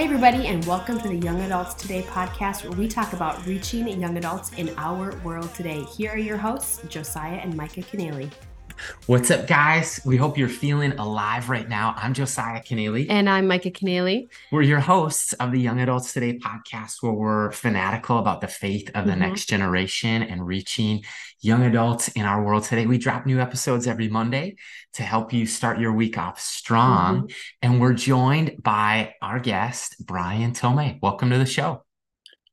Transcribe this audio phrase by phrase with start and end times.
[0.00, 3.86] Hey, everybody, and welcome to the Young Adults Today podcast, where we talk about reaching
[4.00, 5.82] young adults in our world today.
[5.82, 8.30] Here are your hosts, Josiah and Micah Keneally.
[9.06, 10.00] What's up, guys?
[10.04, 11.94] We hope you're feeling alive right now.
[11.96, 13.06] I'm Josiah Keneally.
[13.08, 14.28] And I'm Micah Keneally.
[14.50, 18.90] We're your hosts of the Young Adults Today podcast, where we're fanatical about the faith
[18.94, 19.20] of the mm-hmm.
[19.20, 21.04] next generation and reaching
[21.40, 22.86] young adults in our world today.
[22.86, 24.56] We drop new episodes every Monday
[24.94, 27.22] to help you start your week off strong.
[27.22, 27.34] Mm-hmm.
[27.62, 30.98] And we're joined by our guest, Brian Tome.
[31.02, 31.84] Welcome to the show.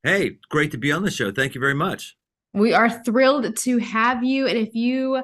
[0.03, 1.31] Hey, great to be on the show.
[1.31, 2.16] Thank you very much.
[2.53, 4.47] We are thrilled to have you.
[4.47, 5.21] And if you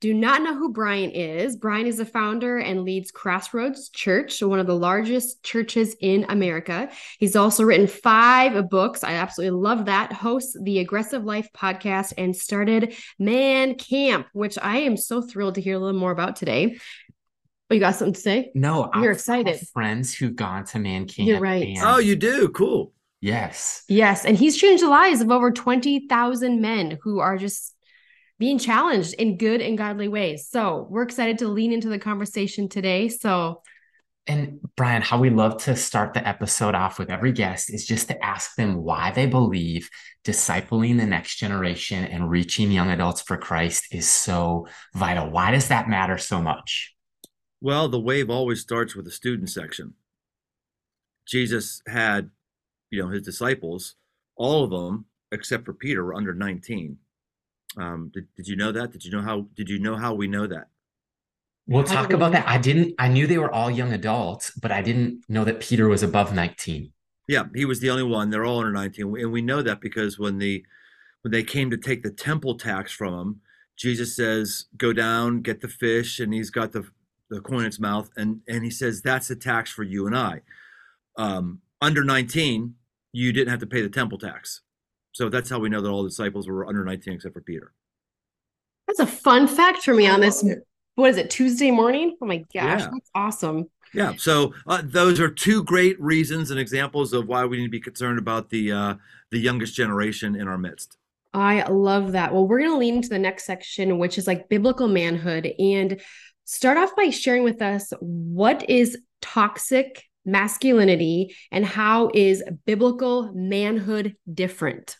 [0.00, 4.58] do not know who Brian is, Brian is the founder and leads Crossroads Church, one
[4.58, 6.90] of the largest churches in America.
[7.18, 9.02] He's also written five books.
[9.02, 10.12] I absolutely love that.
[10.12, 15.62] Hosts the Aggressive Life podcast and started Man Camp, which I am so thrilled to
[15.62, 16.78] hear a little more about today.
[17.70, 18.52] Oh, you got something to say?
[18.54, 19.58] No, you're I've excited.
[19.72, 21.26] Friends who've gone to Man Camp.
[21.28, 21.66] You're right.
[21.66, 22.48] And- oh, you do?
[22.50, 22.92] Cool.
[23.22, 23.82] Yes.
[23.88, 24.24] Yes.
[24.26, 27.74] And he's changed the lives of over 20,000 men who are just
[28.38, 30.48] being challenged in good and godly ways.
[30.50, 33.08] So we're excited to lean into the conversation today.
[33.08, 33.62] So,
[34.26, 38.08] and Brian, how we love to start the episode off with every guest is just
[38.08, 39.88] to ask them why they believe
[40.24, 45.30] discipling the next generation and reaching young adults for Christ is so vital.
[45.30, 46.94] Why does that matter so much?
[47.60, 49.94] Well, the wave always starts with the student section.
[51.26, 52.30] Jesus had,
[52.90, 53.94] you know, his disciples,
[54.36, 56.98] all of them except for Peter were under 19
[57.76, 58.92] um, did, did you know that?
[58.92, 59.48] Did you know how?
[59.54, 60.68] Did you know how we know that?
[61.68, 62.46] We'll talk about that.
[62.46, 62.94] I didn't.
[62.98, 66.32] I knew they were all young adults, but I didn't know that Peter was above
[66.32, 66.92] nineteen.
[67.28, 68.30] Yeah, he was the only one.
[68.30, 70.64] They're all under nineteen, and we know that because when the
[71.22, 73.40] when they came to take the temple tax from him,
[73.76, 76.88] Jesus says, "Go down, get the fish," and he's got the
[77.28, 80.16] the coin in its mouth, and and he says, "That's the tax for you and
[80.16, 80.42] I."
[81.18, 82.76] Um, under nineteen,
[83.12, 84.60] you didn't have to pay the temple tax.
[85.16, 87.72] So that's how we know that all the disciples were under 19 except for Peter.
[88.86, 90.44] That's a fun fact for me on this.
[90.94, 92.18] What is it, Tuesday morning?
[92.20, 92.88] Oh my gosh, yeah.
[92.92, 93.70] that's awesome.
[93.94, 94.12] Yeah.
[94.18, 97.80] So uh, those are two great reasons and examples of why we need to be
[97.80, 98.94] concerned about the uh,
[99.30, 100.98] the youngest generation in our midst.
[101.32, 102.34] I love that.
[102.34, 105.98] Well, we're going to lean into the next section, which is like biblical manhood, and
[106.44, 114.16] start off by sharing with us what is toxic masculinity and how is biblical manhood
[114.32, 114.98] different?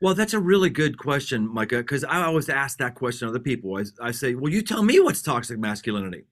[0.00, 3.42] Well, that's a really good question, Micah, because I always ask that question of other
[3.42, 3.76] people.
[3.76, 6.24] I, I say, well, you tell me what's toxic masculinity.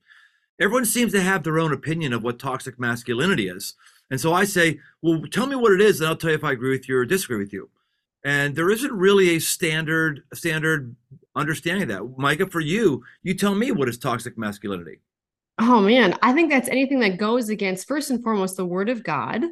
[0.59, 3.75] Everyone seems to have their own opinion of what toxic masculinity is.
[4.11, 6.45] And so I say, well, tell me what it is, and I'll tell you if
[6.45, 7.69] I agree with you or disagree with you.
[8.25, 10.97] And there isn't really a standard standard
[11.37, 12.19] understanding of that.
[12.19, 14.99] Micah, for you, you tell me what is toxic masculinity.
[15.59, 19.03] Oh man, I think that's anything that goes against first and foremost the word of
[19.03, 19.43] God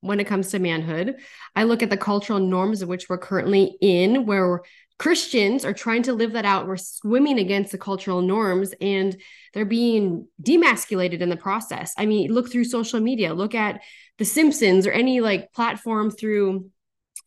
[0.00, 1.16] when it comes to manhood.
[1.54, 4.62] I look at the cultural norms of which we're currently in where
[4.98, 6.66] Christians are trying to live that out.
[6.66, 9.16] We're swimming against the cultural norms and
[9.52, 11.94] they're being demasculated in the process.
[11.98, 13.82] I mean, look through social media, look at
[14.18, 16.70] The Simpsons or any like platform through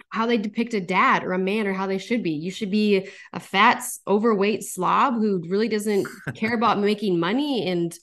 [0.09, 2.31] how they depict a dad or a man or how they should be.
[2.31, 7.93] You should be a fat, overweight slob who really doesn't care about making money and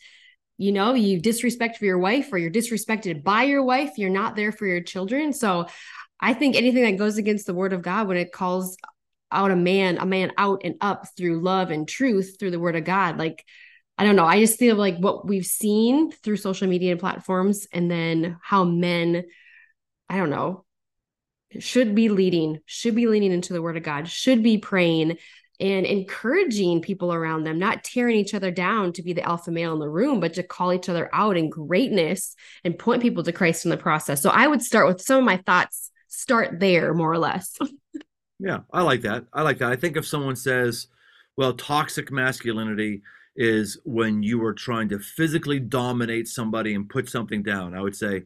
[0.59, 4.37] you know you disrespect for your wife or you're disrespected by your wife you're not
[4.37, 5.33] there for your children.
[5.33, 5.67] So
[6.21, 8.77] i think anything that goes against the word of god when it calls
[9.31, 12.77] out a man a man out and up through love and truth through the word
[12.77, 13.45] of god like
[13.99, 14.25] i don't know.
[14.25, 18.65] I just feel like what we've seen through social media and platforms and then how
[18.65, 19.25] men
[20.09, 20.65] i don't know
[21.59, 25.19] should be leading should be leaning into the word of god should be praying
[25.61, 29.73] and encouraging people around them, not tearing each other down to be the alpha male
[29.73, 32.35] in the room, but to call each other out in greatness
[32.65, 34.23] and point people to Christ in the process.
[34.23, 37.57] So I would start with some of my thoughts, start there more or less.
[38.39, 39.25] yeah, I like that.
[39.33, 39.71] I like that.
[39.73, 40.89] I think if someone says,
[41.37, 43.03] well, toxic masculinity
[43.37, 47.97] is when you are trying to physically dominate somebody and put something down, I would
[47.97, 48.25] say,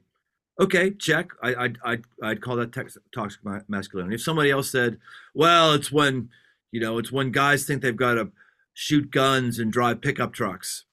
[0.61, 1.31] okay, check.
[1.43, 2.72] I, I'd, I'd, I'd call that
[3.13, 4.15] toxic masculinity.
[4.15, 4.99] If somebody else said,
[5.34, 6.28] well, it's when
[6.72, 8.31] you know, it's when guys think they've got to
[8.75, 10.84] shoot guns and drive pickup trucks.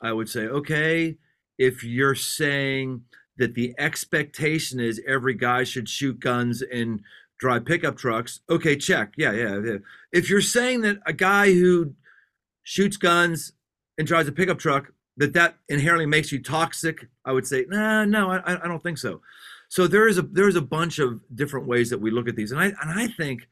[0.00, 1.16] I would say, okay,
[1.58, 3.02] if you're saying
[3.36, 7.00] that the expectation is every guy should shoot guns and
[7.38, 9.12] drive pickup trucks, okay, check.
[9.16, 9.76] Yeah, yeah, yeah.
[10.12, 11.94] If you're saying that a guy who
[12.62, 13.52] shoots guns
[13.98, 18.04] and drives a pickup truck that that inherently makes you toxic, I would say, nah,
[18.04, 19.20] no, I, I don't think so.
[19.68, 22.52] So there is a there's a bunch of different ways that we look at these,
[22.52, 23.48] and I and I think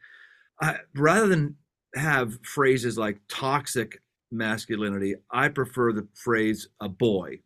[0.60, 1.56] I, rather than
[1.94, 4.00] have phrases like toxic
[4.30, 5.14] masculinity.
[5.30, 7.40] I prefer the phrase a boy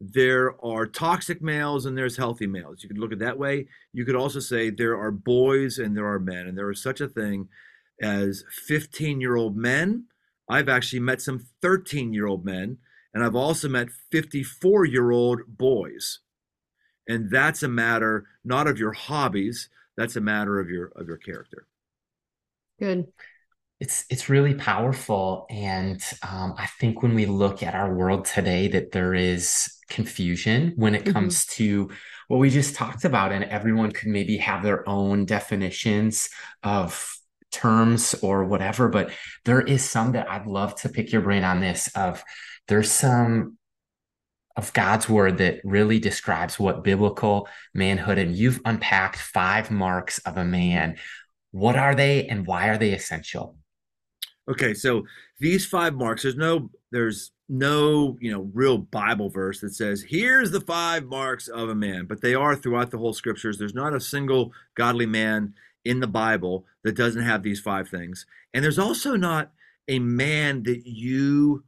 [0.00, 2.82] there are toxic males and there's healthy males.
[2.82, 3.66] You could look at that way.
[3.92, 7.00] You could also say there are boys and there are men, and there is such
[7.00, 7.48] a thing
[8.02, 10.04] as 15 year old men.
[10.48, 12.78] I've actually met some 13 year old men,
[13.14, 16.20] and I've also met 54 year old boys.
[17.08, 21.16] And that's a matter not of your hobbies, that's a matter of your of your
[21.16, 21.66] character.
[22.78, 23.06] Good
[23.78, 28.68] it's it's really powerful and um, i think when we look at our world today
[28.68, 31.12] that there is confusion when it mm-hmm.
[31.12, 31.90] comes to
[32.28, 36.28] what we just talked about and everyone could maybe have their own definitions
[36.62, 37.16] of
[37.52, 39.10] terms or whatever but
[39.44, 42.24] there is some that i'd love to pick your brain on this of
[42.68, 43.56] there's some
[44.56, 50.38] of God's word that really describes what biblical manhood and you've unpacked five marks of
[50.38, 50.96] a man.
[51.50, 53.56] What are they and why are they essential?
[54.48, 55.04] Okay, so
[55.40, 60.50] these five marks, there's no there's no, you know, real Bible verse that says, here's
[60.50, 63.58] the five marks of a man, but they are throughout the whole scriptures.
[63.58, 65.54] There's not a single godly man
[65.84, 68.26] in the Bible that doesn't have these five things.
[68.52, 69.52] And there's also not
[69.88, 71.64] a man that you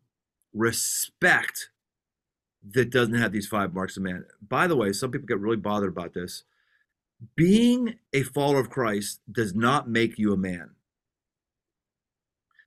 [0.52, 1.70] respect
[2.70, 4.24] that doesn't have these five marks of man.
[4.46, 6.42] By the way, some people get really bothered about this.
[7.36, 10.70] Being a follower of Christ does not make you a man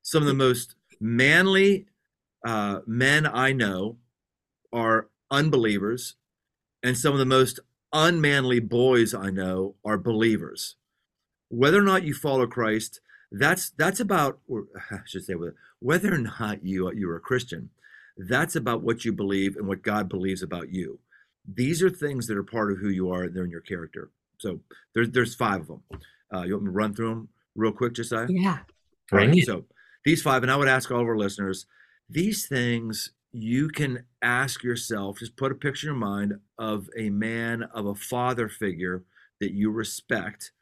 [0.02, 1.86] some of the most manly
[2.44, 3.96] uh, men I know
[4.72, 6.16] are unbelievers,
[6.82, 7.60] and some of the most
[7.92, 10.76] unmanly boys I know are believers.
[11.48, 13.00] Whether or not you follow Christ,
[13.30, 15.34] that's that's about, or I should say,
[15.78, 17.70] whether or not you you're a Christian,
[18.16, 20.98] that's about what you believe and what God believes about you.
[21.46, 23.28] These are things that are part of who you are.
[23.28, 24.10] They're in your character.
[24.38, 24.60] So
[24.94, 25.82] there's there's five of them.
[26.34, 28.26] Uh, you want me to run through them real quick, Josiah?
[28.28, 28.58] Yeah.
[29.10, 29.44] Right.
[29.44, 29.64] So
[30.04, 31.66] these five, and I would ask all of our listeners,
[32.08, 37.08] these things you can ask yourself, just put a picture in your mind of a
[37.10, 39.04] man, of a father figure
[39.40, 40.52] that you respect.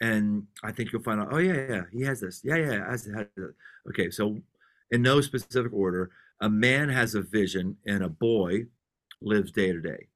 [0.00, 2.40] And I think you'll find out, oh, yeah, yeah, he has this.
[2.44, 3.26] Yeah, yeah, has, has
[3.88, 4.40] Okay, so
[4.90, 6.10] in no specific order,
[6.40, 8.66] a man has a vision and a boy
[9.20, 10.08] lives day to day.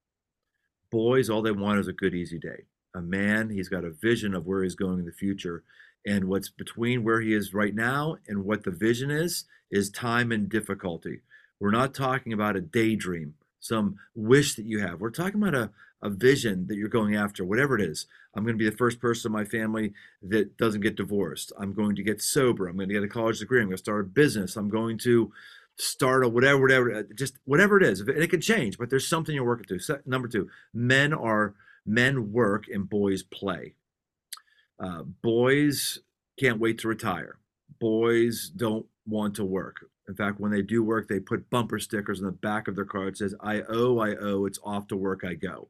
[0.91, 2.65] Boys, all they want is a good, easy day.
[2.95, 5.65] A man, he's got a vision of where he's going in the future
[6.09, 10.33] and what's between where he is right now and what the vision is, is time
[10.33, 11.21] and difficulty.
[11.61, 15.03] We're not talking about a daydream, some wish that you have.
[15.03, 15.71] We're talking about a,
[16.01, 18.07] a vision that you're going after, whatever it is.
[18.35, 21.53] I'm going to be the first person in my family that doesn't get divorced.
[21.59, 22.69] I'm going to get sober.
[22.69, 23.61] I'm going to get a college degree.
[23.61, 24.57] I'm going to start a business.
[24.57, 25.31] I'm going to
[25.77, 28.01] start a whatever, whatever, uh, just whatever it is.
[28.01, 30.01] And it can change, but there's something you're working to.
[30.07, 33.75] Number two, men are men work and boys play.
[34.81, 36.01] Uh, boys
[36.39, 37.39] can't wait to retire.
[37.81, 39.77] Boys don't want to work.
[40.09, 42.85] In fact, when they do work, they put bumper stickers on the back of their
[42.85, 45.69] car that says, I owe, I owe, it's off to work I go.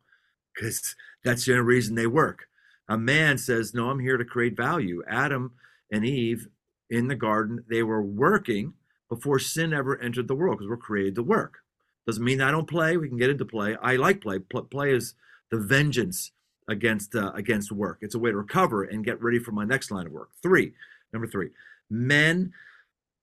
[0.55, 0.95] Because
[1.25, 2.47] that's the only reason they work.
[2.89, 5.03] A man says, No, I'm here to create value.
[5.09, 5.53] Adam
[5.91, 6.49] and Eve
[6.91, 8.75] in the garden, they were working
[9.09, 11.59] before sin ever entered the world because we're created to work.
[12.07, 12.97] Doesn't mean I don't play.
[12.97, 13.77] We can get into play.
[13.83, 14.39] I like play.
[14.39, 15.15] Play is
[15.51, 16.33] the vengeance
[16.69, 17.99] against uh, against work.
[18.03, 20.31] It's a way to recover and get ready for my next line of work.
[20.43, 20.75] Three,
[21.13, 21.51] number three,
[21.91, 22.53] men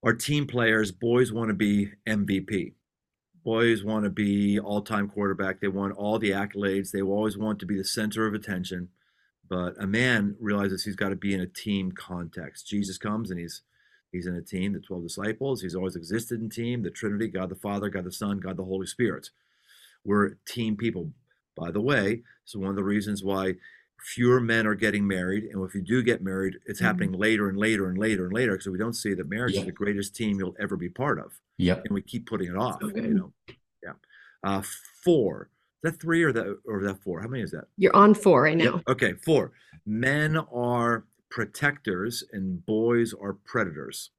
[0.03, 0.91] are team players.
[0.91, 2.73] Boys want to be MVP.
[3.43, 5.61] Boys want to be all-time quarterback.
[5.61, 6.89] They want all the accolades.
[6.89, 8.89] They always want to be the center of attention.
[9.47, 12.67] But a man realizes he's got to be in a team context.
[12.67, 13.61] Jesus comes and he's
[14.11, 15.61] he's in a team, the 12 disciples.
[15.61, 18.63] He's always existed in team, the Trinity, God the Father, God the Son, God the
[18.63, 19.29] Holy Spirit.
[20.03, 21.11] We're team people.
[21.55, 23.55] By the way, so one of the reasons why
[24.05, 26.85] fewer men are getting married, and if you do get married, it's mm-hmm.
[26.85, 29.65] happening later and later and later and later because we don't see that marriage is
[29.65, 31.39] the greatest team you'll ever be part of.
[31.85, 32.81] And we keep putting it off.
[32.81, 33.01] Okay.
[33.01, 33.33] You know.
[33.83, 33.93] Yeah.
[34.43, 34.61] Uh,
[35.03, 35.49] four.
[35.83, 37.21] Is that three or that or that four?
[37.21, 37.65] How many is that?
[37.77, 38.75] You're on four right now.
[38.75, 38.83] Yep.
[38.89, 39.51] Okay, four.
[39.85, 44.11] Men are protectors and boys are predators.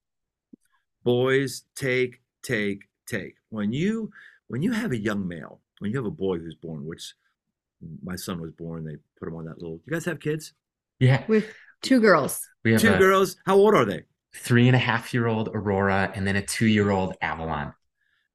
[1.02, 3.36] Boys take, take, take.
[3.50, 4.10] When you
[4.48, 7.14] when you have a young male, when you have a boy who's born, which
[8.02, 9.80] my son was born, they put him on that little.
[9.84, 10.52] You guys have kids?
[10.98, 11.52] Yeah, with
[11.82, 12.40] two girls.
[12.64, 13.36] We have two a, girls.
[13.46, 14.02] How old are they?
[14.34, 17.74] Three and a half year old Aurora, and then a two year old Avalon.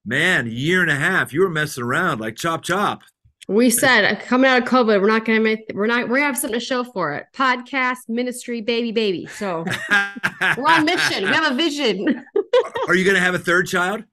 [0.06, 1.34] Man, a year and a half.
[1.34, 3.02] You were messing around like chop chop.
[3.48, 6.28] We said uh, coming out of COVID, we're not gonna make we're not we're gonna
[6.28, 7.26] have something to show for it.
[7.34, 9.26] Podcast, ministry, baby, baby.
[9.26, 9.66] So
[10.58, 11.24] we're on mission.
[11.24, 12.26] We have a vision.
[12.88, 14.04] are you gonna have a third child?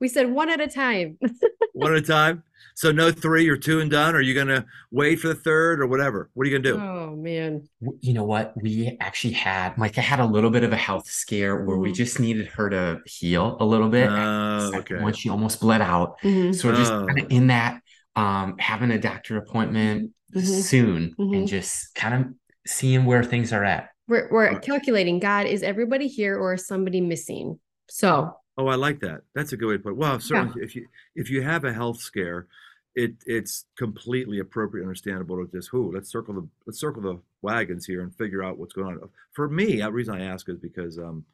[0.00, 1.18] We said one at a time.
[1.72, 2.44] one at a time.
[2.78, 4.14] So no three or two and done.
[4.14, 6.30] Or are you going to wait for the third or whatever?
[6.34, 6.80] What are you going to do?
[6.80, 7.68] Oh man.
[8.00, 8.54] You know what?
[8.62, 11.82] We actually had Micah had a little bit of a health scare where mm-hmm.
[11.82, 14.08] we just needed her to heal a little bit.
[14.08, 15.00] Uh, okay.
[15.00, 16.20] Once she almost bled out.
[16.22, 16.52] Mm-hmm.
[16.52, 17.04] So we're just uh.
[17.04, 17.80] kind of in that
[18.14, 20.46] um, having a doctor appointment mm-hmm.
[20.46, 21.34] soon mm-hmm.
[21.34, 22.32] and just kind of
[22.64, 23.88] seeing where things are at.
[24.06, 27.58] We're, we're calculating God, is everybody here or is somebody missing?
[27.88, 28.36] So.
[28.58, 29.22] Oh, I like that.
[29.34, 29.96] That's a good way to put it.
[29.96, 30.64] Well, certainly yeah.
[30.64, 32.48] if you if you have a health scare,
[32.96, 37.86] it it's completely appropriate, understandable to just who let's circle the let's circle the wagons
[37.86, 39.08] here and figure out what's going on.
[39.32, 41.24] For me, the reason I ask is because um,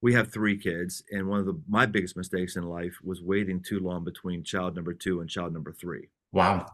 [0.00, 3.60] we have three kids, and one of the my biggest mistakes in life was waiting
[3.60, 6.08] too long between child number two and child number three.
[6.32, 6.66] Wow.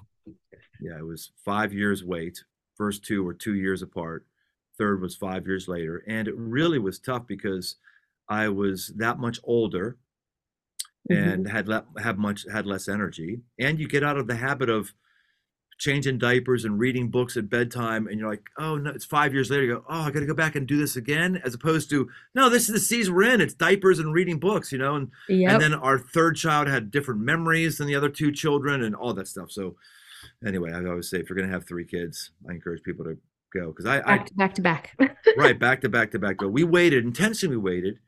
[0.81, 2.45] Yeah, it was five years wait.
[2.77, 4.25] First two were two years apart.
[4.79, 7.77] Third was five years later, and it really was tough because
[8.31, 9.99] I was that much older
[11.11, 11.57] and mm-hmm.
[11.57, 14.93] had le- have much had less energy and you get out of the habit of
[15.79, 19.51] changing diapers and reading books at bedtime and you're like oh no it's five years
[19.51, 22.09] later you go oh i gotta go back and do this again as opposed to
[22.35, 25.11] no this is the season we're in it's diapers and reading books you know and
[25.29, 25.53] yep.
[25.53, 29.15] and then our third child had different memories than the other two children and all
[29.15, 29.75] that stuff so
[30.47, 33.17] anyway i always say if you're gonna have three kids i encourage people to
[33.55, 34.99] go because i back I, to back to back
[35.39, 37.99] right back to back to back but we waited intentionally we waited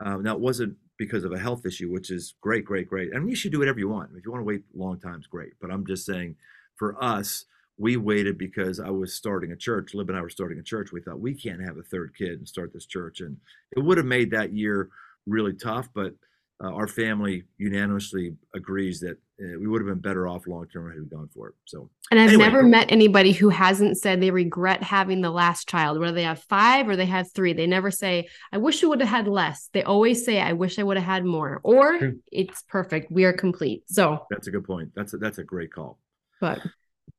[0.00, 3.10] um, now it wasn't because of a health issue, which is great, great, great.
[3.14, 4.10] I mean, you should do whatever you want.
[4.16, 5.52] If you want to wait long times, great.
[5.60, 6.36] But I'm just saying,
[6.76, 7.44] for us,
[7.78, 9.94] we waited because I was starting a church.
[9.94, 10.92] Lib and I were starting a church.
[10.92, 13.38] We thought we can't have a third kid and start this church, and
[13.74, 14.90] it would have made that year
[15.26, 15.88] really tough.
[15.94, 16.14] But
[16.62, 21.00] uh, our family unanimously agrees that we would have been better off long term had
[21.00, 21.54] we gone for it.
[21.64, 25.68] So, and I've anyway, never met anybody who hasn't said they regret having the last
[25.68, 27.52] child, whether they have five or they have three.
[27.52, 30.78] They never say, "I wish we would have had less." They always say, "I wish
[30.78, 32.18] I would have had more," or True.
[32.30, 33.10] "It's perfect.
[33.10, 34.90] We are complete." So that's a good point.
[34.94, 35.98] That's a, that's a great call.
[36.40, 36.60] But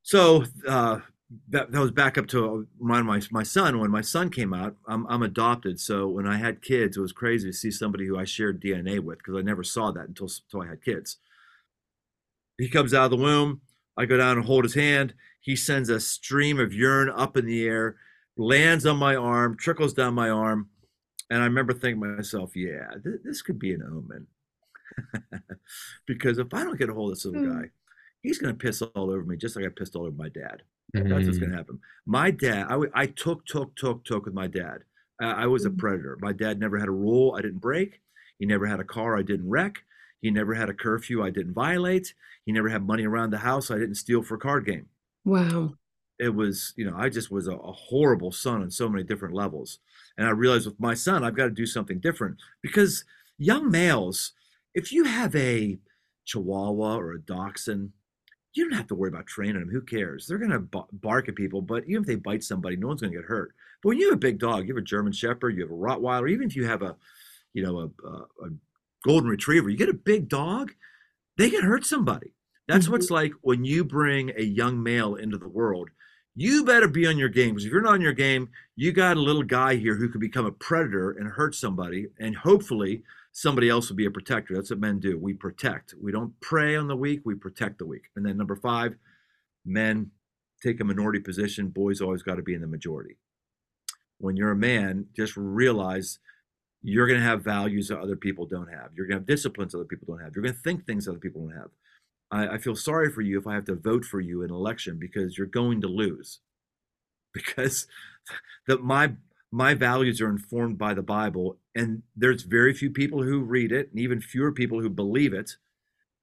[0.03, 0.99] so uh,
[1.49, 4.75] that, that was back up to remind my my son when my son came out.
[4.87, 8.17] I'm I'm adopted, so when I had kids, it was crazy to see somebody who
[8.17, 11.17] I shared DNA with because I never saw that until until I had kids.
[12.61, 13.61] He comes out of the womb.
[13.97, 15.13] I go down and hold his hand.
[15.39, 17.95] He sends a stream of urine up in the air,
[18.37, 20.69] lands on my arm, trickles down my arm,
[21.31, 24.27] and I remember thinking to myself, "Yeah, th- this could be an omen."
[26.05, 27.61] because if I don't get a hold of this little mm.
[27.61, 27.69] guy,
[28.21, 30.61] he's going to piss all over me just like I pissed all over my dad.
[30.95, 31.09] Mm-hmm.
[31.09, 31.79] That's what's going to happen.
[32.05, 34.83] My dad, I, I took, took, took, took with my dad.
[35.21, 35.77] I was a mm-hmm.
[35.77, 36.17] predator.
[36.21, 38.01] My dad never had a rule I didn't break.
[38.39, 39.83] He never had a car I didn't wreck.
[40.21, 42.13] He never had a curfew I didn't violate.
[42.45, 44.87] He never had money around the house I didn't steal for a card game.
[45.25, 45.73] Wow.
[46.19, 49.33] It was, you know, I just was a, a horrible son on so many different
[49.33, 49.79] levels.
[50.17, 53.03] And I realized with my son, I've got to do something different because
[53.37, 54.33] young males,
[54.75, 55.79] if you have a
[56.25, 57.91] Chihuahua or a Dachshund,
[58.53, 59.69] you don't have to worry about training them.
[59.69, 60.27] Who cares?
[60.27, 63.13] They're going to bark at people, but even if they bite somebody, no one's going
[63.13, 63.55] to get hurt.
[63.81, 65.73] But when you have a big dog, you have a German Shepherd, you have a
[65.73, 66.95] Rottweiler, even if you have a,
[67.53, 68.11] you know, a, a,
[68.45, 68.49] a
[69.03, 70.73] Golden Retriever, you get a big dog,
[71.37, 72.33] they can hurt somebody.
[72.67, 72.93] That's mm-hmm.
[72.93, 75.89] what's like when you bring a young male into the world.
[76.33, 79.17] You better be on your game because if you're not on your game, you got
[79.17, 83.03] a little guy here who could become a predator and hurt somebody, and hopefully
[83.33, 84.55] somebody else will be a protector.
[84.55, 85.17] That's what men do.
[85.17, 85.93] We protect.
[86.01, 88.03] We don't prey on the weak, we protect the weak.
[88.15, 88.95] And then number five,
[89.65, 90.11] men
[90.63, 91.67] take a minority position.
[91.67, 93.17] Boys always got to be in the majority.
[94.19, 96.19] When you're a man, just realize
[96.83, 98.89] you're going to have values that other people don't have.
[98.95, 100.35] You're going to have disciplines other people don't have.
[100.35, 101.69] You're going to think things other people don't have.
[102.31, 104.55] I, I feel sorry for you if I have to vote for you in an
[104.55, 106.39] election because you're going to lose.
[107.33, 107.87] Because
[108.67, 109.13] that my
[109.53, 113.89] my values are informed by the Bible, and there's very few people who read it,
[113.89, 115.51] and even fewer people who believe it.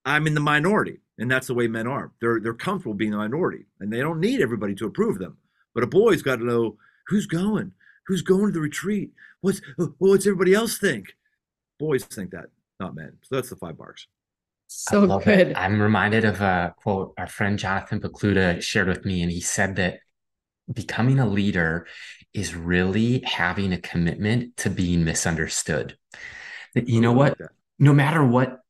[0.05, 2.12] I'm in the minority, and that's the way men are.
[2.21, 5.38] They're they're comfortable being the minority, and they don't need everybody to approve them.
[5.75, 7.73] But a boy's got to know who's going,
[8.09, 9.12] who's going to the retreat.
[9.43, 11.15] What's well, what's everybody else think?
[11.79, 12.47] Boys think that,
[12.81, 13.19] not men.
[13.23, 14.09] So that's the five barks.
[14.67, 15.49] So good.
[15.49, 15.57] It.
[15.57, 19.77] I'm reminded of a quote our friend Jonathan Pokluda shared with me, and he said
[19.77, 20.00] that
[20.73, 21.87] becoming a leader
[22.35, 25.97] is really having a commitment to being misunderstood.
[26.75, 27.38] That you know what,
[27.79, 28.61] no matter what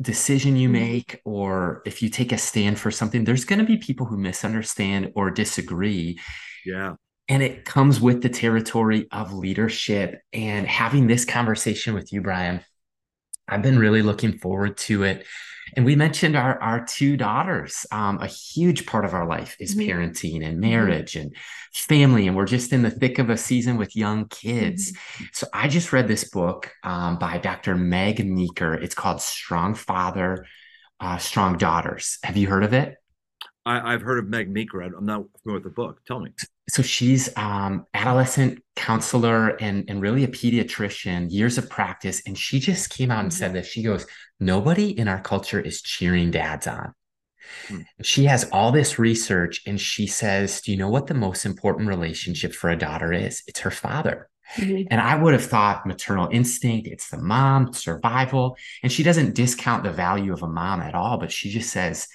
[0.00, 0.80] decision you mm-hmm.
[0.80, 4.16] make or if you take a stand for something, there's going to be people who
[4.16, 6.18] misunderstand or disagree.
[6.64, 6.94] Yeah.
[7.30, 10.20] And it comes with the territory of leadership.
[10.32, 12.60] And having this conversation with you, Brian,
[13.48, 15.26] I've been really looking forward to it
[15.76, 17.86] and we mentioned our, our two daughters.
[17.92, 19.90] Um, a huge part of our life is mm-hmm.
[19.90, 20.60] parenting and mm-hmm.
[20.60, 21.34] marriage and
[21.72, 22.26] family.
[22.26, 24.92] And we're just in the thick of a season with young kids.
[24.92, 25.24] Mm-hmm.
[25.32, 27.76] So I just read this book um, by Dr.
[27.76, 28.74] Meg Meeker.
[28.74, 30.46] It's called Strong Father,
[30.98, 32.18] uh, Strong Daughters.
[32.24, 32.96] Have you heard of it?
[33.66, 34.80] I, have heard of Meg Meeker.
[34.80, 36.00] I'm not familiar with the book.
[36.06, 36.30] Tell me.
[36.68, 42.22] So she's um, adolescent counselor and, and really a pediatrician, years of practice.
[42.26, 43.54] And she just came out and said mm-hmm.
[43.54, 43.68] this.
[43.68, 44.06] She goes,
[44.38, 46.94] Nobody in our culture is cheering dads on.
[47.68, 47.80] Hmm.
[48.02, 51.88] She has all this research and she says, Do you know what the most important
[51.88, 53.42] relationship for a daughter is?
[53.46, 54.28] It's her father.
[54.56, 54.88] Mm-hmm.
[54.90, 58.56] And I would have thought maternal instinct, it's the mom, survival.
[58.82, 62.08] And she doesn't discount the value of a mom at all, but she just says,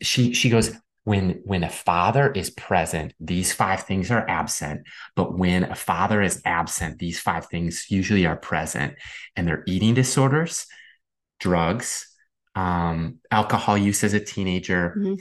[0.00, 0.72] she she goes,
[1.08, 4.82] when when a father is present these five things are absent.
[5.16, 8.94] But when a father is absent these five things usually are present.
[9.34, 10.66] And they're eating disorders
[11.40, 12.06] drugs
[12.54, 15.14] um, alcohol use as a teenager mm-hmm.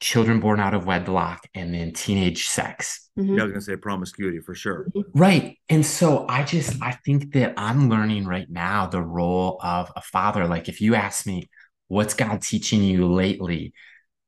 [0.00, 3.08] children born out of wedlock and then teenage sex.
[3.18, 3.34] Mm-hmm.
[3.34, 4.90] yeah i was gonna say promiscuity for sure.
[4.94, 5.18] Mm-hmm.
[5.18, 5.58] right.
[5.70, 10.02] And so i just i think that i'm learning right now the role of a
[10.02, 10.46] father.
[10.46, 11.48] Like if you ask me
[11.88, 13.72] what's god teaching you lately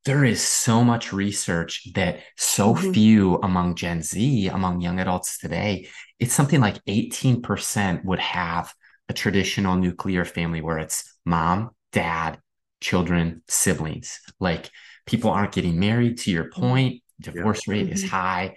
[0.07, 2.93] there is so much research that so mm-hmm.
[2.93, 8.73] few among Gen Z, among young adults today, it's something like 18% would have
[9.09, 12.39] a traditional nuclear family where it's mom, dad,
[12.79, 14.21] children, siblings.
[14.39, 14.71] Like
[15.05, 16.61] people aren't getting married to your mm-hmm.
[16.61, 17.73] point, divorce yeah.
[17.73, 17.93] rate mm-hmm.
[17.93, 18.55] is high.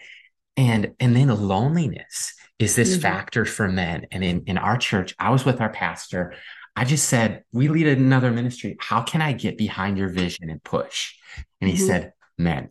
[0.57, 3.02] And and then loneliness is this mm-hmm.
[3.02, 4.07] factor for men.
[4.12, 6.35] And in, in our church, I was with our pastor.
[6.77, 8.77] I just said, we lead another ministry.
[8.81, 11.15] How can I get behind your vision and push?
[11.61, 11.87] And he mm-hmm.
[11.87, 12.71] said, men.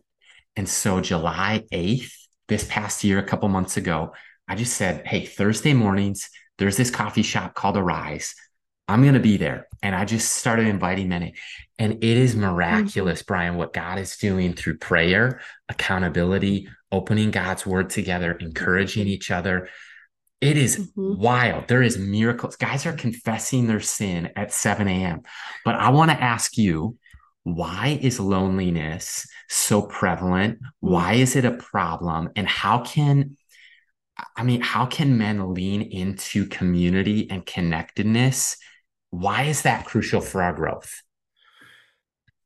[0.56, 2.12] And so July 8th,
[2.48, 4.12] this past year, a couple months ago,
[4.48, 6.28] I just said, hey, Thursday mornings,
[6.58, 8.34] there's this coffee shop called Arise.
[8.88, 9.68] I'm going to be there.
[9.82, 11.32] And I just started inviting men in.
[11.78, 12.42] And it is mm-hmm.
[12.42, 13.22] miraculous.
[13.22, 19.68] Brian, what God is doing through prayer, accountability, opening God's word together, encouraging each other.
[20.40, 21.20] It is mm-hmm.
[21.20, 21.68] wild.
[21.68, 22.56] There is miracles.
[22.56, 25.22] Guys are confessing their sin at 7 a.m.
[25.64, 26.96] But I want to ask you,
[27.42, 30.58] why is loneliness so prevalent?
[30.80, 32.30] Why is it a problem?
[32.36, 33.36] And how can,
[34.36, 38.56] I mean, how can men lean into community and connectedness?
[39.10, 41.02] Why is that crucial for our growth?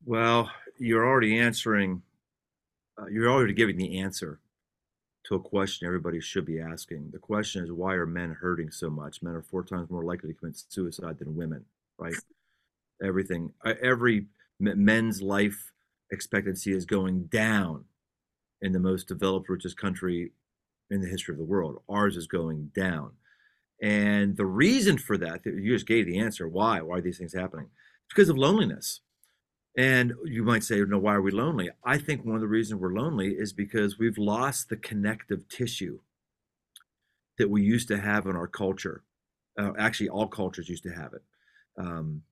[0.04, 2.02] Well, you're already answering,
[3.00, 4.40] uh, you're already giving the answer
[5.24, 7.10] to a question everybody should be asking.
[7.12, 9.22] The question is, why are men hurting so much?
[9.22, 11.64] Men are four times more likely to commit suicide than women,
[11.98, 12.14] right?
[13.02, 14.26] Everything, uh, every
[14.60, 15.72] men's life
[16.10, 17.84] expectancy is going down
[18.60, 20.32] in the most developed, richest country
[20.90, 21.82] in the history of the world.
[21.88, 23.12] Ours is going down.
[23.82, 26.80] And the reason for that, you just gave the answer why.
[26.80, 27.66] Why are these things happening?
[28.06, 29.00] It's because of loneliness.
[29.76, 31.70] And you might say, no, why are we lonely?
[31.84, 35.98] I think one of the reasons we're lonely is because we've lost the connective tissue
[37.38, 39.02] that we used to have in our culture.
[39.58, 41.22] Uh, actually, all cultures used to have it.
[41.76, 42.22] Um,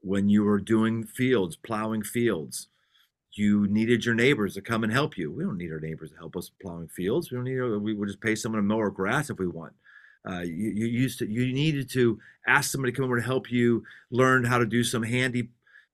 [0.00, 2.68] when you were doing fields, plowing fields,
[3.32, 5.32] you needed your neighbors to come and help you.
[5.32, 7.30] We don't need our neighbors to help us plowing fields.
[7.30, 7.60] We don't need.
[7.82, 9.72] We would just pay someone to mow our grass if we want.
[10.28, 11.28] Uh, you, you, used to.
[11.28, 14.84] You needed to ask somebody to come over to help you learn how to do
[14.84, 15.48] some handy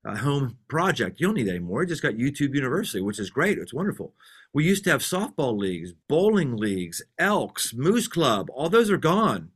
[0.05, 1.21] uh, home project.
[1.21, 1.83] You don't need that anymore.
[1.83, 3.59] You just got YouTube University, which is great.
[3.59, 4.15] It's wonderful.
[4.53, 8.49] We used to have softball leagues, bowling leagues, Elks, Moose Club.
[8.53, 9.51] All those are gone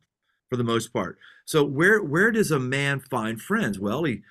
[0.49, 1.19] for the most part.
[1.45, 3.79] So where where does a man find friends?
[3.79, 4.23] Well, he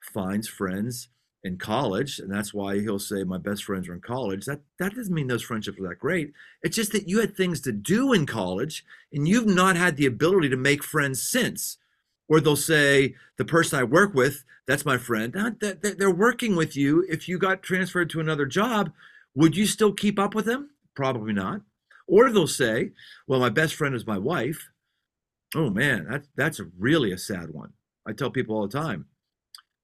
[0.00, 1.08] finds friends
[1.42, 4.94] in college, and that's why he'll say, "My best friends are in college." That that
[4.94, 6.32] doesn't mean those friendships are that great.
[6.62, 10.06] It's just that you had things to do in college, and you've not had the
[10.06, 11.78] ability to make friends since.
[12.30, 17.04] Or they'll say, "The person I work with, that's my friend." They're working with you.
[17.10, 18.92] If you got transferred to another job,
[19.34, 20.70] would you still keep up with them?
[20.94, 21.60] Probably not.
[22.06, 22.92] Or they'll say,
[23.26, 24.70] "Well, my best friend is my wife."
[25.54, 27.74] Oh man, that that's really a sad one.
[28.06, 29.06] I tell people all the time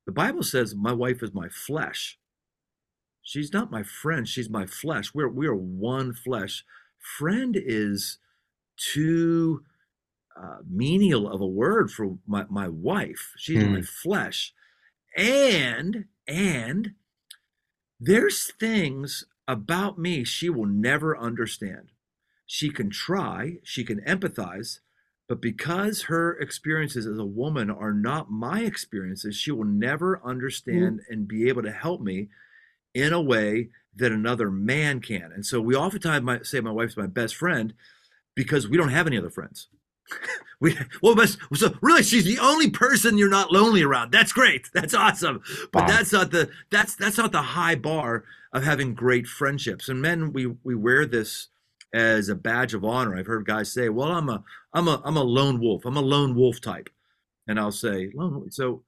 [0.07, 2.19] the Bible says, My wife is my flesh.
[3.23, 5.13] She's not my friend, she's my flesh.
[5.13, 6.65] We're, we are one flesh.
[7.19, 8.19] Friend is
[8.77, 9.65] too
[10.41, 13.33] uh, menial of a word for my, my wife.
[13.37, 13.83] She's my hmm.
[13.83, 14.53] flesh.
[15.17, 16.95] And, and
[17.99, 21.93] there's things about me she will never understand.
[22.47, 24.81] She can try, she can empathize,
[25.29, 31.01] but because her experiences as a woman are not my experiences, she will never understand
[31.01, 31.13] mm-hmm.
[31.13, 32.29] and be able to help me
[32.95, 35.33] in a way that another man can.
[35.33, 37.73] And so we oftentimes might say my wife's my best friend
[38.35, 39.69] because we don't have any other friends.
[40.61, 44.13] we well, best, so really, she's the only person you're not lonely around.
[44.13, 44.69] That's great.
[44.73, 45.43] That's awesome.
[45.73, 45.89] But wow.
[45.89, 49.89] that's not the that's that's not the high bar of having great friendships.
[49.89, 51.49] And men, we we wear this
[51.93, 53.17] as a badge of honor.
[53.17, 54.43] I've heard guys say, "Well, I'm a
[54.73, 55.85] I'm a I'm a lone wolf.
[55.85, 56.91] I'm a lone wolf type,"
[57.47, 58.83] and I'll say, "Lone." So,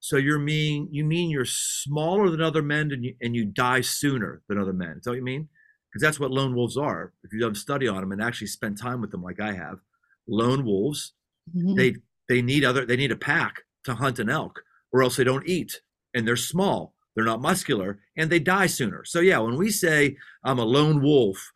[0.00, 3.80] so you're mean you mean you're smaller than other men and you and you die
[3.80, 4.96] sooner than other men?
[4.98, 5.48] Is that what you mean?
[5.88, 7.12] Because that's what lone wolves are.
[7.22, 9.80] If you've done study on them and actually spent time with them, like I have,
[10.28, 11.12] lone wolves,
[11.54, 11.74] mm-hmm.
[11.74, 11.96] they
[12.28, 15.46] they need other they need a pack to hunt an elk, or else they don't
[15.48, 15.80] eat,
[16.14, 16.94] and they're small.
[17.14, 19.04] they're not muscular, and they die sooner.
[19.04, 21.52] So yeah, when we say I'm a lone wolf,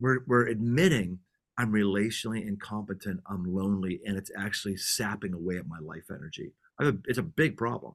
[0.00, 1.18] we're we're admitting
[1.58, 6.54] I'm relationally incompetent, I'm lonely, and it's actually sapping away at my life energy.
[6.80, 7.94] A, it's a big problem.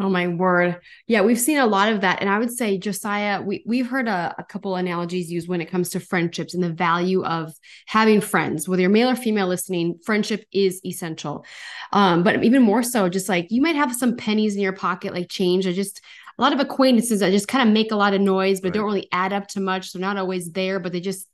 [0.00, 0.80] Oh my word.
[1.08, 2.20] Yeah, we've seen a lot of that.
[2.20, 5.70] And I would say, Josiah, we, we've heard a, a, couple analogies used when it
[5.70, 7.52] comes to friendships and the value of
[7.86, 11.44] having friends, whether you're male or female listening, friendship is essential.
[11.92, 15.14] Um, but even more so, just like you might have some pennies in your pocket,
[15.14, 16.00] like change, or just
[16.38, 18.74] a lot of acquaintances that just kind of make a lot of noise, but right.
[18.74, 19.92] don't really add up to much.
[19.92, 21.26] They're not always there, but they just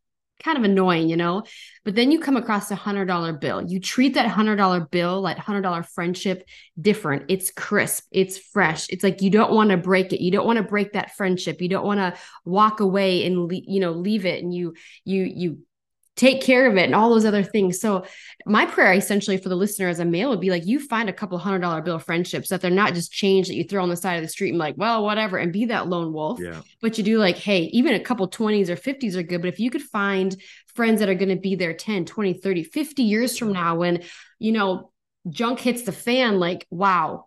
[0.45, 1.43] kind of annoying, you know?
[1.85, 3.63] But then you come across a hundred dollar bill.
[3.67, 6.47] You treat that hundred dollar bill, like hundred dollar friendship
[6.81, 7.25] different.
[7.29, 8.87] It's crisp, it's fresh.
[8.91, 10.23] It's like you don't want to break it.
[10.23, 11.61] You don't want to break that friendship.
[11.61, 15.59] You don't want to walk away and you know leave it and you you you
[16.17, 17.81] take care of it and all those other things.
[17.81, 18.05] So
[18.47, 21.13] my prayer essentially for the listener as a male would be like you find a
[21.13, 23.97] couple hundred dollar bill friendships that they're not just change that you throw on the
[23.97, 26.39] side of the street and like, well, whatever, and be that lone wolf.
[26.41, 26.61] Yeah.
[26.81, 29.41] But you do like, hey, even a couple 20s or 50s are good.
[29.41, 30.37] But if you could find
[30.75, 34.03] friends that are going to be there 10, 20, 30, 50 years from now when,
[34.39, 34.93] you know,
[35.29, 37.27] junk hits the fan, like, wow,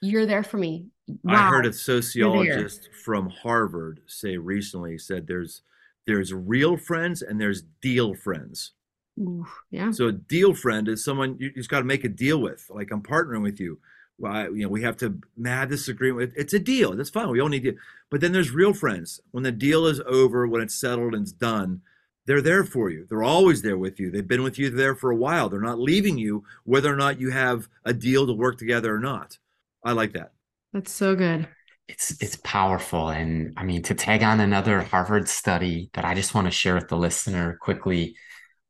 [0.00, 0.86] you're there for me.
[1.24, 5.62] Wow, I heard a sociologist from Harvard say recently said there's
[6.06, 8.72] there's real friends and there's deal friends.
[9.18, 9.90] Ooh, yeah.
[9.90, 12.66] So a deal friend is someone you just got to make a deal with.
[12.70, 13.78] Like I'm partnering with you.
[14.18, 16.32] Well, I, you know, we have to have this agreement.
[16.36, 16.94] It's a deal.
[16.94, 17.30] That's fine.
[17.30, 17.76] We all need to.
[18.10, 19.20] But then there's real friends.
[19.30, 21.82] When the deal is over, when it's settled and it's done,
[22.26, 23.06] they're there for you.
[23.08, 24.10] They're always there with you.
[24.10, 25.48] They've been with you there for a while.
[25.48, 29.00] They're not leaving you, whether or not you have a deal to work together or
[29.00, 29.38] not.
[29.84, 30.32] I like that.
[30.72, 31.48] That's so good
[31.92, 36.34] it's it's powerful and i mean to tag on another harvard study that i just
[36.34, 38.16] want to share with the listener quickly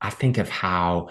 [0.01, 1.09] i think of how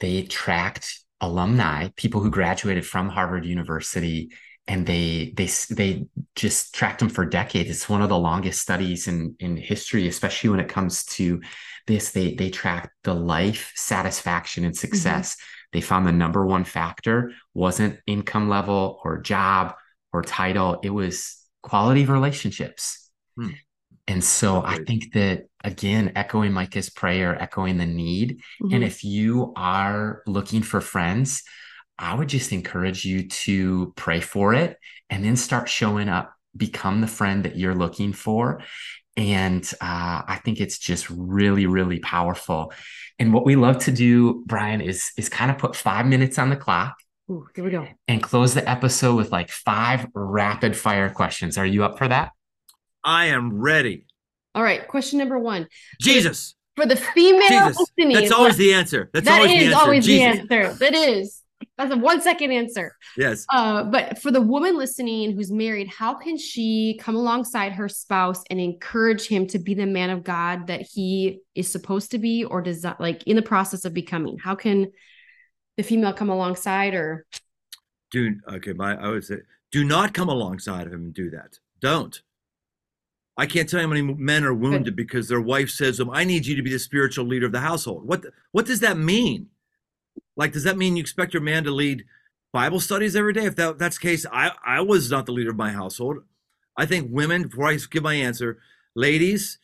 [0.00, 4.30] they tracked alumni people who graduated from harvard university
[4.66, 9.06] and they they they just tracked them for decades it's one of the longest studies
[9.06, 11.40] in in history especially when it comes to
[11.86, 14.80] this they they tracked the life satisfaction and mm-hmm.
[14.80, 15.68] success mm-hmm.
[15.72, 19.74] they found the number one factor wasn't income level or job
[20.12, 23.10] or title it was quality of relationships.
[23.36, 23.50] Hmm.
[24.08, 28.40] And so I think that again, echoing Micah's prayer, echoing the need.
[28.62, 28.74] Mm-hmm.
[28.74, 31.42] And if you are looking for friends,
[31.98, 34.76] I would just encourage you to pray for it
[35.08, 38.62] and then start showing up, become the friend that you're looking for.
[39.16, 42.72] And uh, I think it's just really, really powerful.
[43.18, 46.48] And what we love to do, Brian, is is kind of put five minutes on
[46.48, 46.96] the clock
[47.30, 47.86] Ooh, here we go.
[48.08, 51.56] And close the episode with like five rapid fire questions.
[51.56, 52.32] Are you up for that?
[53.04, 54.06] I am ready.
[54.54, 54.86] All right.
[54.86, 55.68] Question number one.
[56.00, 56.54] Jesus.
[56.76, 57.78] For the, female Jesus.
[57.78, 58.16] listening.
[58.16, 59.10] That's always the answer.
[59.12, 59.78] That's that always the answer.
[59.78, 60.46] always Jesus.
[60.48, 60.78] the answer.
[60.78, 61.42] That is.
[61.78, 62.96] That's a one second answer.
[63.16, 63.46] Yes.
[63.48, 68.42] Uh, but for the woman listening who's married, how can she come alongside her spouse
[68.50, 72.44] and encourage him to be the man of God that he is supposed to be
[72.44, 74.38] or does that like in the process of becoming?
[74.38, 74.90] How can
[75.76, 77.26] the female come alongside or?
[78.10, 79.38] Do okay my i would say
[79.70, 81.58] do not come alongside of him and do that.
[81.80, 82.20] Don't.
[83.38, 84.96] I can't tell you how many men are wounded Good.
[84.96, 87.52] because their wife says to them i need you to be the spiritual leader of
[87.52, 88.06] the household.
[88.06, 89.48] What what does that mean?
[90.36, 92.04] Like does that mean you expect your man to lead
[92.52, 93.46] bible studies every day?
[93.46, 96.18] If that, that's the case i i was not the leader of my household.
[96.76, 98.58] I think women before i give my answer
[98.94, 99.58] ladies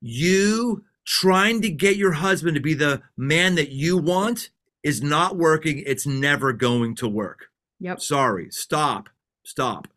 [0.00, 4.50] you trying to get your husband to be the man that you want
[4.84, 7.46] is not working, it's never going to work.
[7.80, 8.00] Yep.
[8.00, 8.48] Sorry.
[8.50, 9.08] Stop.
[9.42, 9.88] Stop.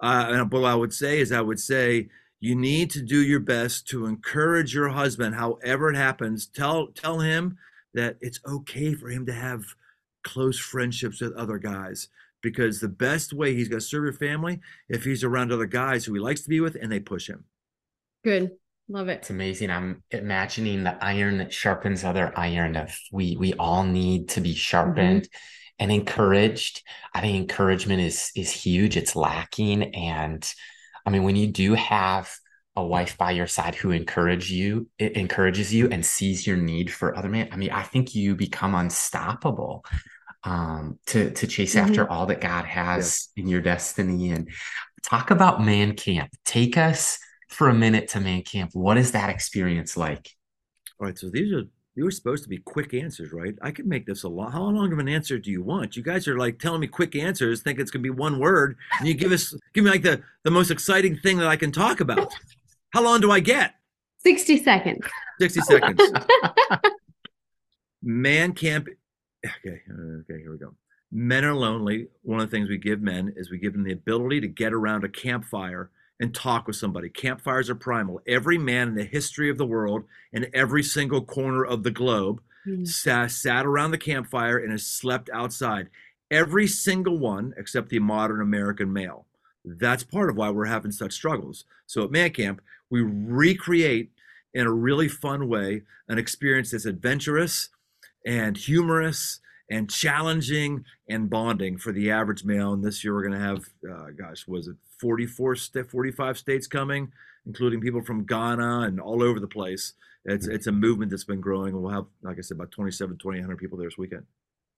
[0.00, 2.08] Uh, and what I would say is, I would say
[2.40, 6.46] you need to do your best to encourage your husband, however it happens.
[6.46, 7.56] Tell tell him
[7.94, 9.64] that it's okay for him to have
[10.22, 12.08] close friendships with other guys
[12.42, 16.04] because the best way he's going to serve your family if he's around other guys
[16.04, 17.44] who he likes to be with and they push him.
[18.22, 18.52] Good.
[18.90, 19.18] Love it.
[19.18, 19.70] It's amazing.
[19.70, 22.74] I'm imagining the iron that sharpens other iron.
[22.74, 25.74] Of we we all need to be sharpened mm-hmm.
[25.78, 26.82] and encouraged.
[27.12, 28.96] I think encouragement is is huge.
[28.96, 30.50] It's lacking, and
[31.04, 32.34] I mean when you do have
[32.76, 36.90] a wife by your side who encourage you, it encourages you and sees your need
[36.90, 37.48] for other men.
[37.52, 39.84] I mean, I think you become unstoppable
[40.44, 41.90] um, to to chase mm-hmm.
[41.90, 43.42] after all that God has yeah.
[43.42, 44.30] in your destiny.
[44.30, 44.48] And
[45.02, 46.30] talk about man camp.
[46.46, 47.18] Take us
[47.58, 48.70] for a minute to man camp.
[48.74, 50.30] What is that experience like?
[51.00, 51.64] All right, so these are
[51.96, 53.56] you were supposed to be quick answers, right?
[53.60, 54.52] I could make this a long.
[54.52, 55.96] How long of an answer do you want?
[55.96, 59.08] You guys are like telling me quick answers, think it's gonna be one word, and
[59.08, 61.98] you give us give me like the the most exciting thing that I can talk
[61.98, 62.32] about.
[62.90, 63.74] How long do I get?
[64.18, 65.04] Sixty seconds.
[65.40, 66.00] Sixty seconds.
[68.02, 68.86] Man camp.
[69.44, 70.74] Okay, okay, here we go.
[71.10, 72.06] men are lonely.
[72.22, 74.72] One of the things we give men is we give them the ability to get
[74.72, 77.08] around a campfire and talk with somebody.
[77.08, 78.20] Campfires are primal.
[78.26, 82.40] Every man in the history of the world in every single corner of the globe
[82.66, 82.86] mm.
[82.86, 85.88] sat, sat around the campfire and has slept outside.
[86.30, 89.26] Every single one except the modern American male.
[89.64, 91.64] That's part of why we're having such struggles.
[91.86, 94.10] So at Man Camp, we recreate
[94.54, 97.68] in a really fun way an experience that's adventurous
[98.26, 102.72] and humorous and challenging and bonding for the average male.
[102.72, 107.12] And this year we're going to have, uh, gosh, was it 44, 45 states coming,
[107.46, 109.94] including people from Ghana and all over the place.
[110.24, 111.80] It's it's a movement that's been growing.
[111.80, 114.24] We'll have, like I said, about 27, 2,800 people there this weekend.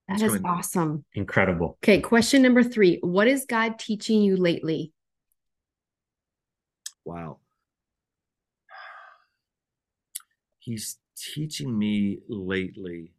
[0.08, 1.04] That is awesome.
[1.14, 1.78] Incredible.
[1.82, 2.98] Okay, question number three.
[3.00, 4.92] What is God teaching you lately?
[7.04, 7.38] Wow.
[10.58, 13.12] He's teaching me lately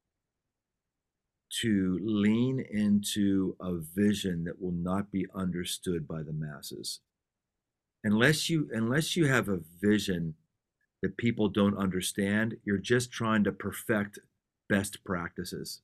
[1.60, 7.00] to lean into a vision that will not be understood by the masses.
[8.04, 10.36] Unless you unless you have a vision
[11.02, 14.20] that people don't understand, you're just trying to perfect
[14.70, 15.82] best practices.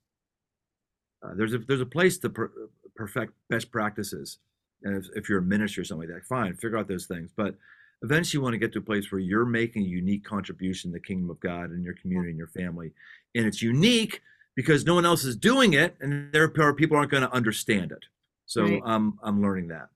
[1.24, 2.52] Uh, there's a there's a place to per,
[2.96, 4.38] perfect best practices,
[4.84, 7.32] and if, if you're a minister or something like that, fine, figure out those things.
[7.36, 7.56] But
[8.04, 10.94] eventually, you want to get to a place where you're making a unique contribution to
[10.94, 12.94] the kingdom of God in your community and your family,
[13.36, 14.22] and it's unique
[14.58, 18.04] because no one else is doing it, and therefore people aren't going to understand it.
[18.48, 18.82] So right.
[18.84, 19.90] um, I'm learning that.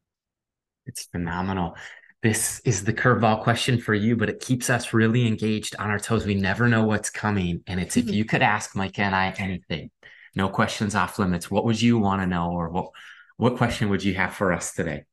[0.86, 1.76] It's phenomenal.
[2.22, 5.98] This is the curveball question for you, but it keeps us really engaged on our
[5.98, 6.28] toes.
[6.28, 7.64] We never know what's coming.
[7.66, 9.90] And it's if you could ask mike and I anything,
[10.36, 12.52] no questions off limits, what would you want to know?
[12.52, 12.92] Or what
[13.38, 15.06] what question would you have for us today?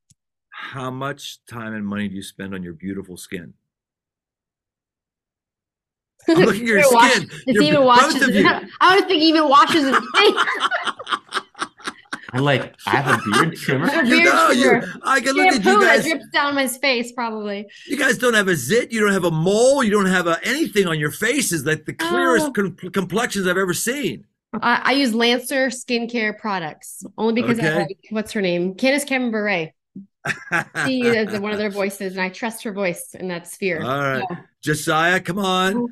[0.51, 3.55] How much time and money do you spend on your beautiful skin?
[6.27, 7.27] I'm looking at your skin.
[7.27, 8.23] Does he even washes?
[8.81, 11.41] I don't think he even washes his face.
[12.31, 13.85] I'm like, I have a beard trimmer.
[13.85, 14.85] a beard you know, trimmer.
[14.85, 16.03] You, I can look at you guys.
[16.03, 17.67] drips down my face, probably.
[17.87, 18.91] You guys don't have a zit.
[18.91, 19.83] You don't have a mole.
[19.83, 21.51] You don't have a, anything on your face.
[21.51, 22.07] Is like the oh.
[22.07, 22.51] clearest oh.
[22.51, 24.25] com- complexions I've ever seen.
[24.61, 27.69] I, I, use Lancer skincare products only because okay.
[27.69, 29.67] I like what's her name, Candace Cameron Bure.
[30.87, 33.81] she is one of their voices, and I trust her voice in that sphere.
[33.83, 34.37] All right, so.
[34.61, 35.77] Josiah, come on.
[35.77, 35.89] Oh.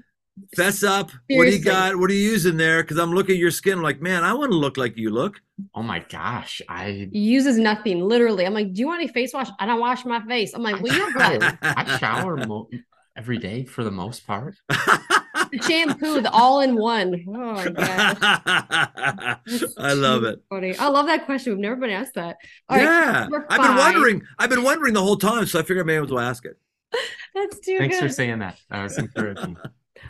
[0.55, 1.11] Fess up.
[1.29, 1.37] Seriously.
[1.37, 1.95] What do you got?
[1.97, 2.81] What are you using there?
[2.83, 5.09] Because I'm looking at your skin I'm like, man, I want to look like you
[5.09, 5.41] look.
[5.73, 6.61] Oh my gosh.
[6.69, 8.45] I he uses nothing, literally.
[8.45, 9.49] I'm like, do you want any face wash?
[9.59, 10.53] I don't wash my face.
[10.53, 11.43] I'm like, well, you're good.
[11.61, 12.69] I shower mo-
[13.17, 14.55] every day for the most part.
[14.69, 17.25] the shampoo, the all in one.
[17.27, 18.17] Oh my god.
[19.77, 20.39] I love it.
[20.49, 20.77] Funny.
[20.77, 21.53] I love that question.
[21.53, 22.37] We've never been asked that.
[22.69, 23.27] All yeah.
[23.29, 24.21] Right, I've been wondering.
[24.37, 26.57] I've been wondering the whole time, so I figured I may as well ask it.
[27.35, 27.79] That's too good.
[27.79, 28.07] Thanks good.
[28.07, 28.57] for saying that.
[28.69, 29.57] That was encouraging.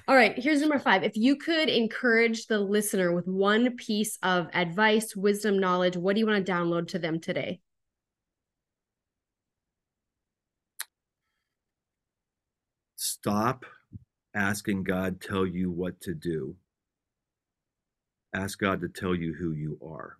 [0.07, 1.03] All right, here's number five.
[1.03, 6.19] If you could encourage the listener with one piece of advice, wisdom, knowledge, what do
[6.19, 7.59] you want to download to them today?
[12.95, 13.65] Stop
[14.35, 16.55] asking God tell you what to do.
[18.33, 20.17] Ask God to tell you who you are.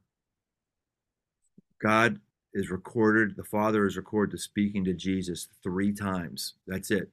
[1.82, 2.20] God
[2.54, 6.56] is recorded, the Father is recorded to speaking to Jesus three times.
[6.66, 7.10] That's it.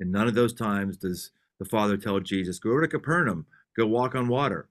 [0.00, 3.86] And none of those times does the Father tell Jesus, go over to Capernaum, go
[3.86, 4.68] walk on water.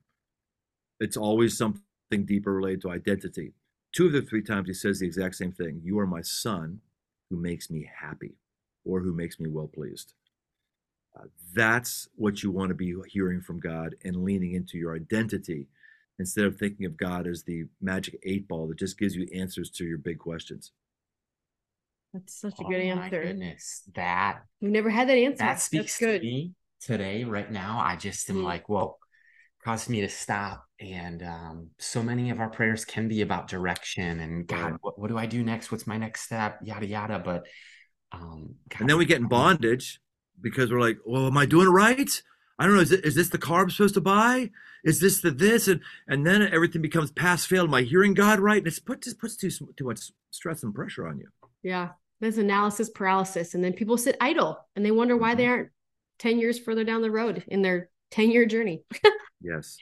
[0.99, 1.81] It's always something
[2.25, 3.53] deeper related to identity.
[3.93, 6.79] Two of the three times he says the exact same thing You are my son
[7.29, 8.35] who makes me happy
[8.85, 10.13] or who makes me well pleased.
[11.17, 15.67] Uh, that's what you want to be hearing from God and leaning into your identity
[16.19, 19.69] instead of thinking of God as the magic eight ball that just gives you answers
[19.71, 20.71] to your big questions.
[22.13, 23.23] That's such a good oh answer.
[23.23, 25.37] goodness, that we've never had that answer.
[25.37, 26.53] That speaks to me
[26.85, 27.81] today, right now.
[27.83, 28.43] I just am mm.
[28.43, 28.97] like, whoa,
[29.63, 30.65] caused me to stop.
[30.79, 35.09] And um, so many of our prayers can be about direction and God, what, what
[35.09, 35.71] do I do next?
[35.71, 36.59] What's my next step?
[36.63, 37.19] Yada yada.
[37.19, 37.47] But
[38.11, 39.99] um, God, and then we get in bondage
[40.41, 42.21] because we're like, well, am I doing it right?
[42.59, 42.81] I don't know.
[42.81, 44.51] Is, it, is this the car I'm supposed to buy?
[44.83, 45.67] Is this the this?
[45.67, 47.63] And and then everything becomes pass fail.
[47.63, 48.57] Am I hearing God right?
[48.59, 51.27] And it's put just puts too too much stress and pressure on you.
[51.63, 55.37] Yeah, there's analysis paralysis, and then people sit idle and they wonder why mm-hmm.
[55.37, 55.69] they aren't
[56.19, 58.83] ten years further down the road in their ten year journey.
[59.41, 59.77] yes.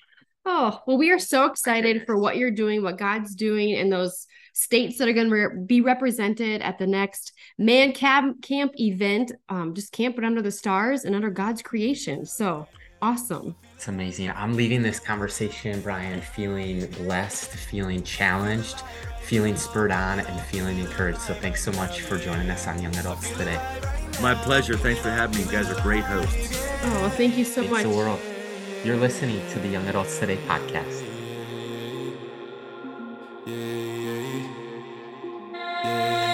[0.45, 4.25] Oh well, we are so excited for what you're doing, what God's doing in those
[4.53, 9.31] states that are going to re- be represented at the next Man Camp Camp event.
[9.49, 12.25] Um, just camping under the stars and under God's creation.
[12.25, 12.67] So
[13.01, 13.55] awesome.
[13.75, 14.31] It's amazing.
[14.31, 18.81] I'm leaving this conversation, Brian, feeling blessed, feeling challenged,
[19.21, 21.19] feeling spurred on, and feeling encouraged.
[21.19, 23.59] So thanks so much for joining us on Young Adults today.
[24.19, 24.77] My pleasure.
[24.77, 25.43] Thanks for having me.
[25.45, 26.67] You guys are great hosts.
[26.83, 27.83] Oh, thank you so Thanks much.
[27.83, 28.19] The world.
[28.83, 31.03] You're listening to the Young Adults Today podcast.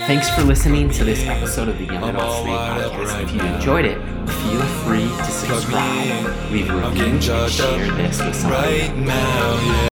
[0.08, 3.24] Thanks for listening to this episode of the Young Adults Today podcast.
[3.24, 3.98] If you enjoyed it,
[4.30, 9.88] feel free to subscribe, leave a review, and share this with somebody.